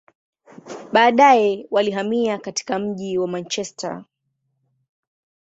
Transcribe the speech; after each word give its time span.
Baadaye, 0.91 1.67
walihamia 1.71 2.37
katika 2.37 2.79
mji 2.79 3.17
wa 3.17 3.27
Manchester. 3.27 4.05